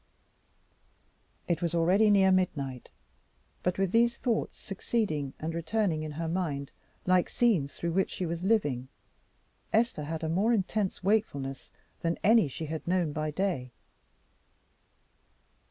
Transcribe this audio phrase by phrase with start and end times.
[1.47, 2.89] It was already near midnight,
[3.61, 6.71] but with these thoughts succeeding and returning in her mind
[7.05, 8.87] like scenes through which she was living,
[9.71, 11.69] Esther had a more intense wakefulness
[12.01, 13.73] than any she had known by day.